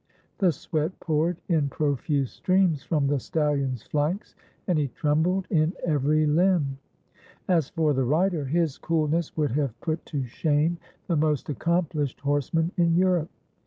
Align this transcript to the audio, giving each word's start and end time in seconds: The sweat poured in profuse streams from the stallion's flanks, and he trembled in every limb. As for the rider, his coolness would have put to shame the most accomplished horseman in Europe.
The 0.39 0.51
sweat 0.51 0.99
poured 0.99 1.37
in 1.47 1.69
profuse 1.69 2.31
streams 2.31 2.81
from 2.81 3.05
the 3.05 3.19
stallion's 3.19 3.83
flanks, 3.83 4.33
and 4.65 4.79
he 4.79 4.87
trembled 4.87 5.45
in 5.51 5.73
every 5.85 6.25
limb. 6.25 6.79
As 7.47 7.69
for 7.69 7.93
the 7.93 8.03
rider, 8.03 8.45
his 8.45 8.79
coolness 8.79 9.37
would 9.37 9.51
have 9.51 9.79
put 9.79 10.03
to 10.07 10.25
shame 10.25 10.79
the 11.05 11.15
most 11.17 11.49
accomplished 11.49 12.19
horseman 12.21 12.71
in 12.77 12.95
Europe. 12.95 13.29